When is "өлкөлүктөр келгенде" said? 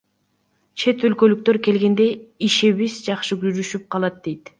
1.09-2.07